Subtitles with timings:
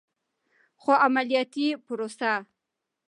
[0.81, 2.33] خو عملیاتي پروسه